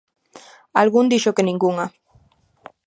[0.81, 1.85] Algún dixo que ningunha.